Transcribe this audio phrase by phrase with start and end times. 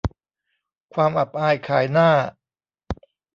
[0.93, 2.09] ความอับอายขายหน้า